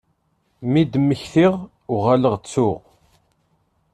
Mi 0.71 0.81
d-mmektiɣ 0.91 1.53
uɣaleɣ 1.93 2.35
ttuɣ. 2.37 2.79